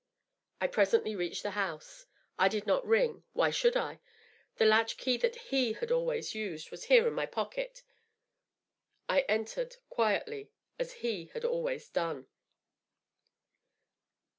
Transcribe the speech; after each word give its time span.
I 0.59 0.65
presently 0.65 1.15
reached 1.15 1.43
the 1.43 1.51
house. 1.51 2.07
I 2.39 2.47
did 2.47 2.65
not 2.65 2.83
ring. 2.87 3.23
Why 3.33 3.51
should 3.51 3.77
I? 3.77 3.99
The 4.55 4.65
latch 4.65 4.97
key 4.97 5.15
that 5.17 5.35
he 5.35 5.73
had 5.73 5.91
always 5.91 6.33
used 6.33 6.71
was 6.71 6.85
here 6.85 7.07
in 7.07 7.13
my 7.13 7.27
pocket. 7.27 7.83
I 9.07 9.19
en 9.29 9.45
tered, 9.45 9.77
quietly, 9.89 10.49
as 10.79 10.91
he 11.05 11.27
had 11.35 11.45
always 11.45 11.87
done. 11.87 12.25